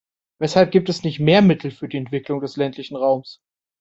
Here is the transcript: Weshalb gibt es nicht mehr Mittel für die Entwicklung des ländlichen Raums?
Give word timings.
Weshalb 0.39 0.71
gibt 0.71 0.89
es 0.89 1.03
nicht 1.03 1.19
mehr 1.19 1.43
Mittel 1.43 1.69
für 1.69 1.87
die 1.87 1.97
Entwicklung 1.97 2.41
des 2.41 2.57
ländlichen 2.57 2.95
Raums? 2.95 3.39